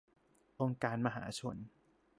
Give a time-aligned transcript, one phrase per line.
[0.61, 1.55] องค์การมหาชน